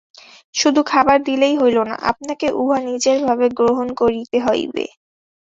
[0.55, 4.85] শুধু খাবার দিলেই হইল না, আপনাকে উহা নিজের ভাবে গ্রহণ করিতে হইবে।